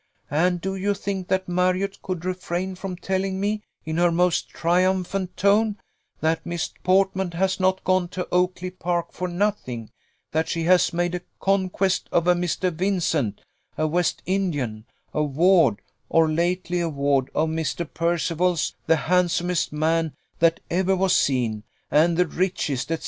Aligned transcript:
And 0.31 0.59
do 0.59 0.75
you 0.75 0.95
think 0.95 1.27
that 1.27 1.47
Marriott 1.47 2.01
could 2.01 2.25
refrain 2.25 2.73
from 2.73 2.95
telling 2.95 3.39
me, 3.39 3.61
in 3.85 3.97
her 3.97 4.11
most 4.11 4.49
triumphant 4.49 5.37
tone, 5.37 5.77
that 6.21 6.43
'Miss 6.43 6.69
Portman 6.83 7.29
has 7.33 7.59
not 7.59 7.83
gone 7.83 8.07
to 8.07 8.27
Oakly 8.31 8.71
park 8.71 9.11
for 9.13 9.27
nothing; 9.27 9.91
that 10.31 10.49
she 10.49 10.63
has 10.63 10.91
made 10.91 11.13
a 11.13 11.21
conquest 11.39 12.09
of 12.11 12.25
a 12.25 12.33
Mr. 12.33 12.73
Vincent, 12.73 13.41
a 13.77 13.85
West 13.85 14.23
Indian, 14.25 14.85
a 15.13 15.21
ward, 15.23 15.83
or 16.09 16.27
lately 16.27 16.79
a 16.79 16.89
ward, 16.89 17.29
of 17.35 17.49
Mr. 17.49 17.87
Percival's, 17.87 18.73
the 18.87 18.95
handsomest 18.95 19.71
man 19.71 20.15
that 20.39 20.61
ever 20.71 20.95
was 20.95 21.13
seen, 21.15 21.63
and 21.91 22.17
the 22.17 22.25
richest, 22.25 22.87
&c. 22.87 22.97